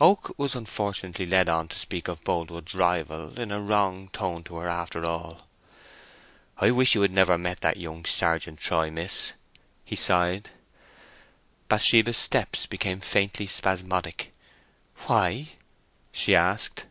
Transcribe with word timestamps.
Oak 0.00 0.32
was 0.38 0.54
unfortunately 0.54 1.26
led 1.26 1.48
on 1.48 1.66
to 1.66 1.76
speak 1.80 2.06
of 2.06 2.22
Boldwood's 2.22 2.74
rival 2.76 3.36
in 3.40 3.50
a 3.50 3.60
wrong 3.60 4.06
tone 4.10 4.44
to 4.44 4.54
her 4.58 4.68
after 4.68 5.04
all. 5.04 5.48
"I 6.58 6.70
wish 6.70 6.94
you 6.94 7.02
had 7.02 7.10
never 7.10 7.36
met 7.36 7.60
that 7.62 7.76
young 7.76 8.04
Sergeant 8.04 8.60
Troy, 8.60 8.88
miss," 8.92 9.32
he 9.84 9.96
sighed. 9.96 10.50
Bathsheba's 11.66 12.16
steps 12.18 12.66
became 12.66 13.00
faintly 13.00 13.48
spasmodic. 13.48 14.32
"Why?" 15.06 15.48
she 16.12 16.36
asked. 16.36 16.86